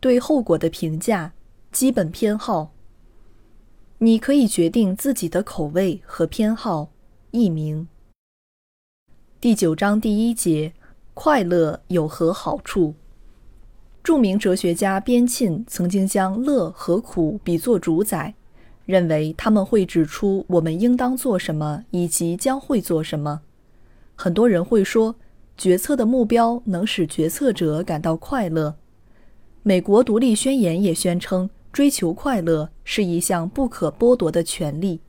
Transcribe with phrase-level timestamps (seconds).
[0.00, 1.32] 对后果的评价，
[1.72, 2.72] 基本偏好。
[3.98, 6.90] 你可以决定自己的口味和偏好。
[7.30, 7.88] 译名。
[9.40, 10.72] 第九章第一节：
[11.12, 12.94] 快乐有何好处？
[14.02, 18.34] 著名哲学家边沁曾经将乐和苦比作主宰，
[18.84, 23.42] 认为他们会指出我们应当做什么以及将会做什么。
[24.14, 25.16] 很多人会说，
[25.56, 28.76] 决策的目标能使决策者感到快乐。
[29.68, 35.00] 美国独立宣言也宣称，追求快乐是一项不可剥夺的权利。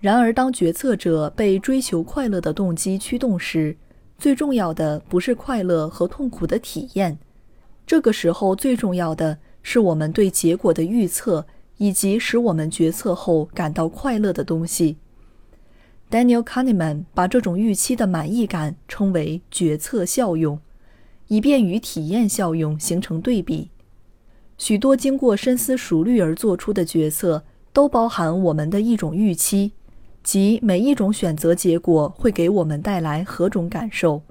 [0.00, 3.74] 然而，当决策者被追求快乐的动机驱动时，
[4.18, 7.18] 最重要的不是快乐和痛苦的体验。
[7.86, 11.46] 这个时候，最重要的是我们对结果的预测，
[11.78, 14.98] 以及使我们决策后感到快乐的东西。
[16.10, 20.60] Daniel Kahneman 把这种预期的满意感称为决策效用。
[21.30, 23.70] 以便与体验效用形成对比，
[24.58, 29.70] 许多经过深思熟虑而做出的决策都包含我们的一种预期，
[30.24, 34.22] 即每一种选择结果会给我们带来何种感受。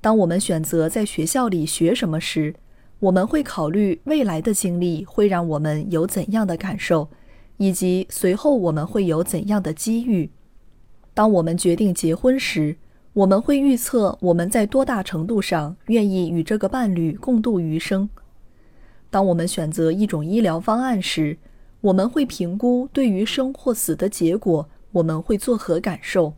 [0.00, 2.56] 当我们选择在学校里学什么时，
[2.98, 7.08] 我们会考虑未来的经历会让我们有怎样的感受，
[7.58, 10.30] 以及随后我们会有怎样的机遇。
[11.14, 12.76] 当我们决定结婚时，
[13.12, 18.08] 我们会预测我们在多大程度上愿意与这个伴侣共度余生。
[19.10, 21.36] 当我们选择一种医疗方案时，
[21.80, 26.34] 我们会评估对于生或死的结果我们会作何感受。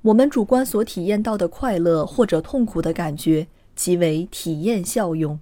[0.00, 3.46] 我们主观所体验到的快乐或者痛苦的感觉
[3.76, 5.38] 即为体验效用。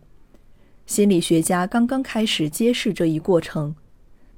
[0.87, 3.77] 心理学家刚刚开始揭示这一过程，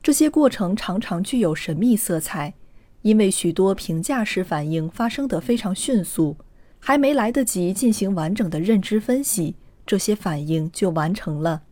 [0.02, 2.52] 这些过程常常具有神秘色彩。
[3.02, 6.36] 因为许多评价式反应发生得非常迅速，
[6.78, 11.62] 还没来得及进行完整的认知分析，这些反应就完成了。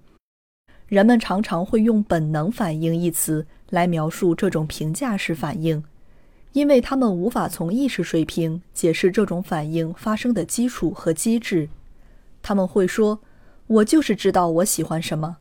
[0.89, 5.85] 人们常常会用“本能反应”一词来描述这种评价式反应，
[6.53, 11.69] 因为他们无法从意识水平解释这种反应发生的基础和机制。
[12.43, 13.21] 他们会说
[13.69, 15.37] ：“我就是知道我喜欢什么。”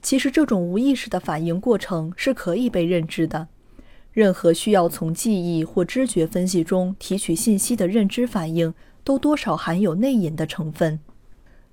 [0.00, 3.48] 其实，这种无意识的反应过程是可以被认知的。
[4.12, 11.00] 任何需要从记忆或知觉分析中提取信息的认知反应，都多少含有内隐的成分。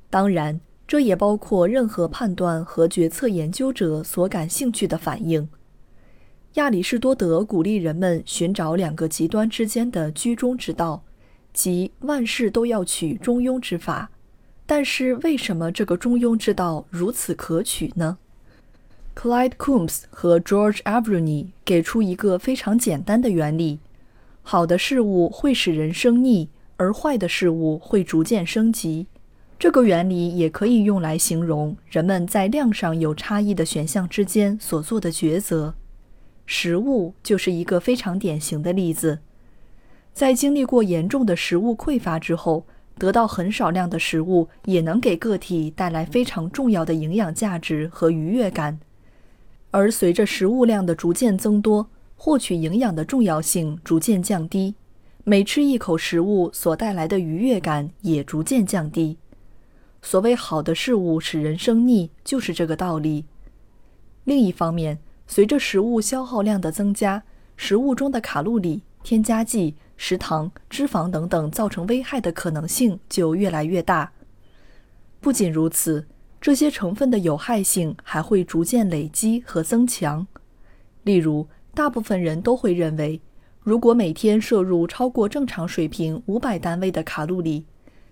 [0.10, 5.50] 当然，这也包括任何判断和决策研究者所感兴趣的反应。
[6.54, 11.04] 亚里士多德鼓励人们寻找两个极端之间的居中之道，
[11.54, 14.10] 即万事都要取中庸之法。
[14.66, 18.18] 但是，为什么这个中庸之道如此可取呢
[19.22, 23.80] ？Clyde Coombs 和 George Avruni 给出一个非常简单的原理：
[24.44, 26.48] 好的事物会使人生腻，
[26.78, 29.08] 而坏的事物会逐渐升级。
[29.60, 35.74] 这个原理也可以用来形容人们在量上有差异的选项之间所做的抉择。
[36.46, 39.20] 食物就是一个非常典型的例子。
[40.14, 42.66] 在经历过严重的食物匮乏之后，
[42.98, 48.80] 得到很少量的食物也能给个体带来非常重要的营养价值和愉悦感。
[49.72, 54.74] 而随着食物量的逐渐增多，获取营养的重要性逐渐降低，
[55.24, 59.18] 每吃一口食物所带来的愉悦感也逐渐降低。
[60.02, 63.26] 所谓好的事物使人生腻，就是这个道理。
[64.24, 64.98] 另一方面，
[65.28, 67.24] 随着食物消耗量的增加，
[67.56, 74.12] 食物中的卡路里、添加剂、食糖、脂肪等等造成危害的可能性就越来越大。
[75.20, 76.08] 不仅如此。
[76.42, 80.26] 这些成分的有害性还会逐渐累积和增强。
[81.04, 83.20] 例如，大部分人都会认为，
[83.62, 87.66] 如果每天摄入超过正常水平五百单位的卡路里，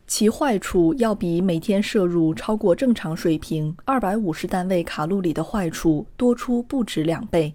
[0.06, 7.54] 其坏处要比每天摄入超过正常水平二百五十单位卡路里的坏处多出不止两倍。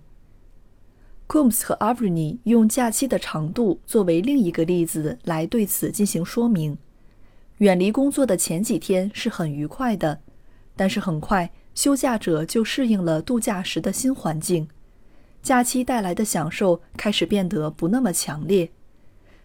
[1.29, 6.77] Coombs 和 Avruni 用假期的长度作为另一个例子来对此进行说明。
[7.59, 10.21] 远离工作的前几天是很愉快的。
[10.75, 14.69] 但是很快，休假者就适应了度假时的新环境，
[15.43, 18.71] 假期带来的享受开始变得不那么强烈。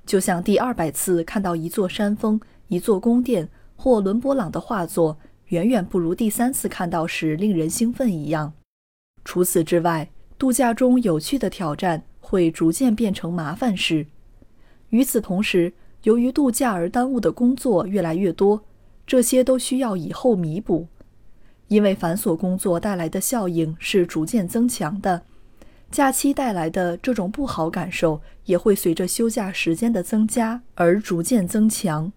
[0.06, 8.54] 就像第二百次看到一座山峰、一座宫殿或伦勃朗的画作，远远不如第三次看到时令人兴奋一样。
[9.26, 14.08] 除此之外，度假中有趣的挑战会逐渐变成麻烦事。
[14.90, 18.64] 与此同时，由于度假而耽误的工作越来越多，
[19.06, 20.88] 这些都需要以后弥补。
[21.68, 25.24] 因为繁琐工作带来的效应是逐渐增强的，
[25.92, 32.12] 假期带来的这种不好感受也会随着休假时间的增加而逐渐增强。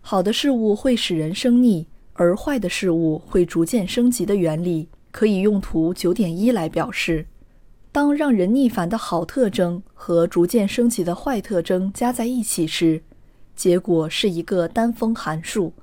[0.00, 7.26] 好的事物会使人生腻，而坏的事物会逐渐升级的原理可以用图九点一来表示。
[7.92, 13.02] 当让人逆反的好特征和逐渐升级的坏特征加在一起时，
[13.54, 15.74] 结果是一个单峰函数。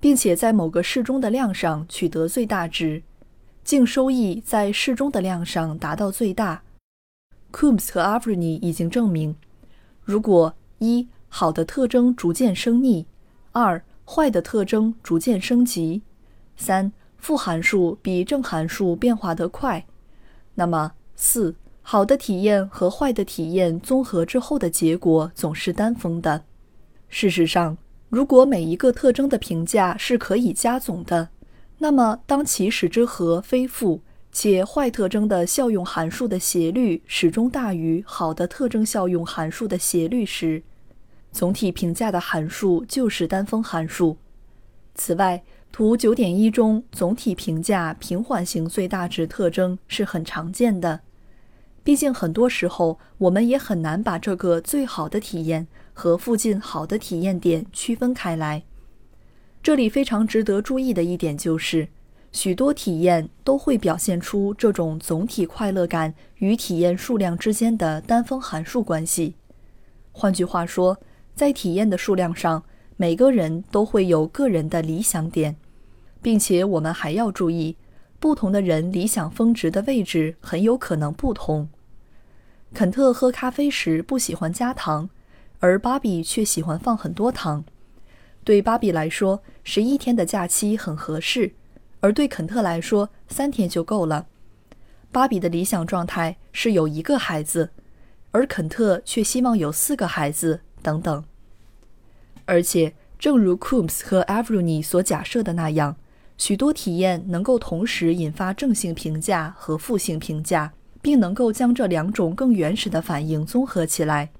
[0.00, 3.02] 并且在某个适中的量上取得最大值，
[3.64, 6.62] 净收益在适中的量上达到最大。
[7.50, 9.34] Coombs 和 Avruni 已经证明，
[10.04, 13.06] 如果一好的特征逐渐升逆，
[13.52, 16.02] 二坏的特征逐渐升级，
[16.56, 19.84] 三负函数比正函数变化得快，
[20.54, 26.44] 那么四好的体验和坏的体验综合之后的结果总是单峰的。
[27.08, 27.76] 事实上。
[28.10, 31.28] 如果每一个特征的评价是可以加总的，
[31.78, 34.00] 那么当起始之和非负，
[34.32, 40.62] 且坏特征的效用函数的斜率始终大于好的特征效用函数的斜率时，
[41.32, 44.16] 总体评价的函数就是单峰函数。
[44.94, 51.00] 此外，图九点一中总体评价平缓型最大值特征是很常见的。
[51.84, 55.68] 毕竟很多时候我们也很难把这个最好的体验。
[55.98, 58.62] 和附近好的体验点区分开来。
[59.60, 61.88] 这里非常值得注意的一点就是，
[62.30, 69.34] 许多体验都会表现出这种总体快乐感与体验数量之间的单峰函数关系。
[70.12, 70.96] 换句话说，
[71.34, 72.62] 在体验的数量上，
[72.96, 75.56] 每个人都会有个人的理想点，
[76.22, 77.76] 并且我们还要注意，
[78.20, 81.68] 不同的人理想峰值的位置很有可能不同。
[82.72, 85.10] 肯特喝咖啡时不喜欢加糖。
[85.60, 87.64] 而芭比却喜欢放很多糖。
[88.44, 91.52] 对芭比来说，十一天的假期很合适；
[92.00, 94.26] 而对肯特来说，三天就够了。
[95.10, 97.70] 芭比的理想状态是有一个孩子，
[98.30, 101.24] 而肯特却希望有四个孩子，等等。
[102.44, 105.96] 而且，正如 Coombs 和 Avruni 所假设的那样，
[106.38, 110.72] 许多体验能够同时引发正性评价和负性评价，
[111.02, 114.30] 并能够将这两种更原始的反应综合起来。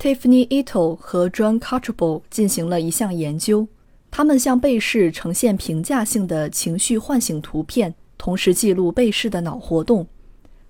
[0.00, 3.68] Tiffany Ito 和 John c o t t r a b l e 进行了一项研究，
[4.10, 10.06] 他们向被试呈现评价性的情绪唤醒图片，同时记录被试的脑活动。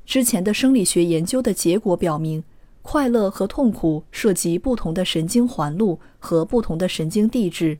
[0.04, 2.42] 之前的生理学研究的结果表明，
[2.82, 7.78] 快乐和痛苦涉及不同的神经环路和不同的神经递质。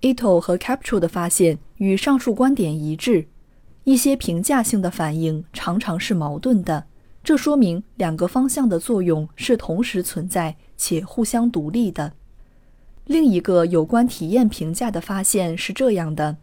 [0.00, 3.26] Ito 和 c a p t u r e 的发现与上述观点一致。
[3.84, 6.86] 一些评价性的反应常常是矛盾的，
[7.22, 10.56] 这说明两个方向的作用是同时存在。
[10.82, 12.14] 且互相独立的。
[13.04, 16.38] 另一个有关体验评价的发现是这样的：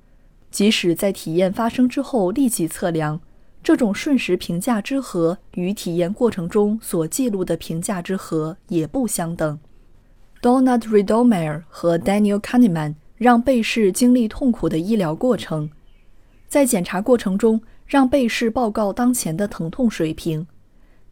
[0.51, 3.19] 即使在体验发生之后立即测量，
[3.63, 9.59] 这种瞬时评价之和与体验过程中所记录的评价之和也不相等。
[10.39, 15.71] Donald Redomer 和 Daniel Kahneman 让被试经历痛苦的医疗过程，
[16.47, 20.45] 在检查过程中让被试报告当前的疼痛水平。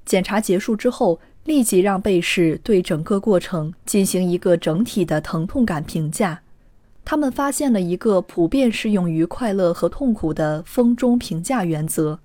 [0.06, 1.20] 检查结束之后。
[1.46, 6.42] 立即让被试对整个过程进行一个整体的疼痛感评价。
[7.04, 12.18] 他们发现了一个普遍适用于快乐和痛苦的风中评价原则，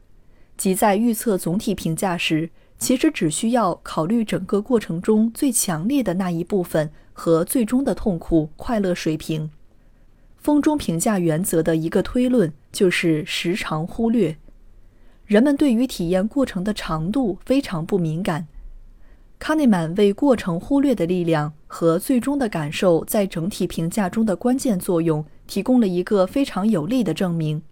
[0.56, 9.50] 即在预测总体评价时，其实只需要考虑整个过程中最强烈的那一部分和最终的痛苦快乐水平。
[10.38, 14.34] 风中评价原则的一个推论就是时常忽略。
[15.30, 18.48] 人们对于体验过程的长度非常不敏感。
[19.38, 27.62] 卡内曼为过程忽略的力量和最终的感受在整体评价中的关键作用提供了一个非常有力的证明。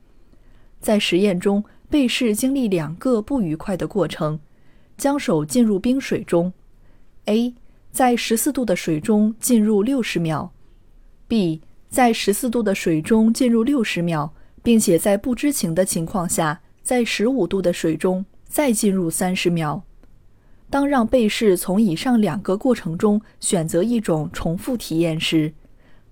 [0.80, 4.38] 在实验中，被试经历两个不愉快的过程：
[4.96, 6.52] 将手浸入冰水中
[7.24, 7.56] ，A
[7.90, 10.52] 在十四度的水中浸入六十秒
[11.28, 19.84] ；B 在十四度的水中浸入六十秒，并且在不知情的情况下，在十五度的水中再进入三十秒。
[20.70, 25.52] 当让被试从以上两个过程中选择一种重复体验时，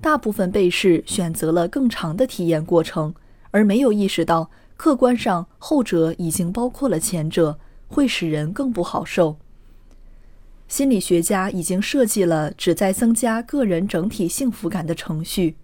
[0.03, 3.15] 大部分被试选择了更长的体验过程，
[3.53, 9.39] 而没有意识到客观上后者已经包括了前者，会使人更不好受。
[10.69, 15.57] 心理学家已经设计了旨在增加个人整体幸福感的程序，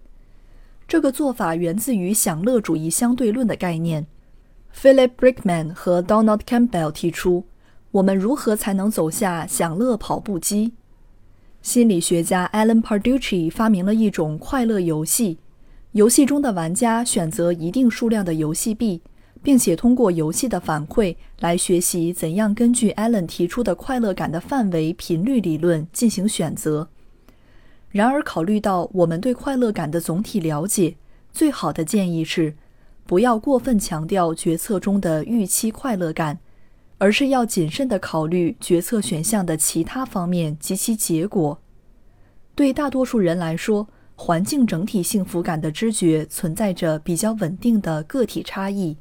[0.87, 4.07] 这个做法源自于享乐主义相对论的概念。
[4.75, 7.45] Philip Brickman 和 Donald Campbell 提出，
[7.91, 10.73] 我们如何才能走下享乐跑步机？
[11.61, 15.37] 心理学家 Alan Parducci 发明了一种快乐游戏，
[15.93, 19.01] 游戏中的玩家选择一定数量的游戏币，
[19.41, 26.89] 并且通过游戏的反馈来学习怎样根据 Alan 提出的快乐感的范围频率理论进行选择。
[27.89, 30.95] 然而，考虑到我们对快乐感的总体了解，
[31.31, 32.55] 最好的建议是，
[33.05, 36.39] 不要过分强调决策中的预期快乐感，
[36.97, 41.59] 而是要谨慎地考虑决策选项的其他方面及其结果。
[42.55, 48.95] 对大多数人来说，环境整体幸福感的知觉存在着比较稳定的个体差异。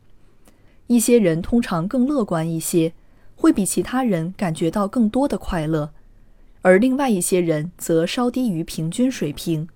[0.88, 2.92] 一些人通常更乐观一些，
[3.36, 5.92] 会比其他人感觉到更多的快乐。
[6.62, 9.68] 而另外一些人则稍低于平均水平。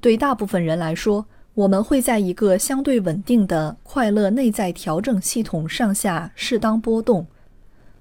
[0.00, 1.26] 对大部分人来说，
[1.58, 7.26] 我们会在一个相对稳定的快乐内在调整系统上下适当波动。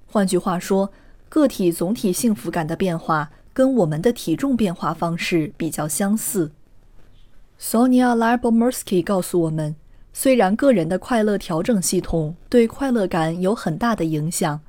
[0.06, 0.92] 换句话说，
[1.28, 6.52] 个体总体幸福感的变化跟我们的体重变化方式比较相似。
[7.60, 9.76] Sonia Lyubomirsky 告诉我们，
[10.14, 14.60] 虽然个人的快乐调整系统对快乐感有很大的影响。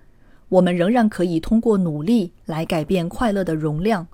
[0.48, 4.06] 我们仍然可以通过努力来改变快乐的容量。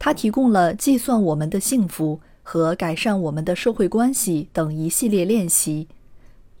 [0.00, 5.88] 它提供了计算我们的幸福和改善我们的社会关系等一系列练习。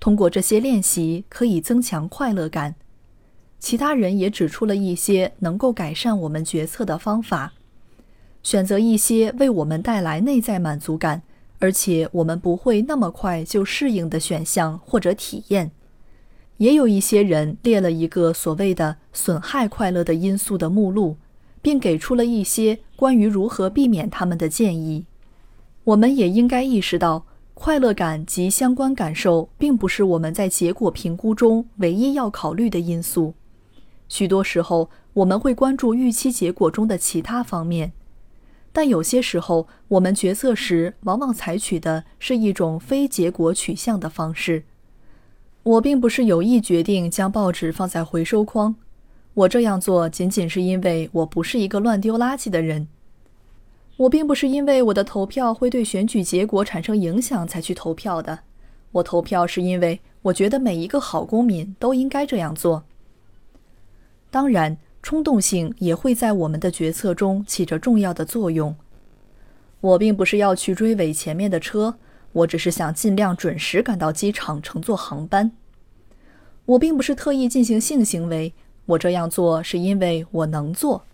[0.00, 2.74] 通过这些练习，可以增强快乐感。
[3.60, 7.52] 其他人也指出了一些能够改善我们决策的方法。
[8.42, 11.22] 选择一些为我们带来内在满足感，
[11.60, 15.70] 而且我们不会那么快就适应的选项或者体验。
[16.58, 21.16] 也有一些人列了一个所谓的损害快乐的因素的目录，
[21.62, 25.06] 并给出了一些关于如何避免他们的建议。
[25.84, 33.34] 我们也应该意识到，快乐感及相关感受并不是我们在结果评估中唯一要考虑的因素。
[34.08, 37.92] 许多时候，我们会关注预期结果中的其他方面，
[38.72, 44.64] 但有些时候，我们决策时往往采取的是一种非结果取向的方式。
[45.62, 48.74] 我并不是有意决定将报纸放在回收筐，
[49.34, 52.88] 我这样做仅仅是因为我不是一个乱丢垃圾的人。
[53.96, 58.40] 我并不是因为我的投票会对选举结果产生影响才去投票的，
[58.92, 62.84] 我投票是因为我觉得每一个好公民都应该这样做。
[64.30, 68.74] 当然，冲动性也会在我们的决策中起着重要的作用。
[69.80, 71.96] 我并不是要去追尾前面的车。
[72.32, 75.52] 我只是想尽量准时赶到机场乘坐航班。
[76.66, 78.52] 我并不是特意进行性行为，
[78.86, 81.04] 我这样做是因为我能做。